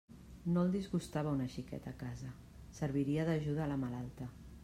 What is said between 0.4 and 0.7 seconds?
No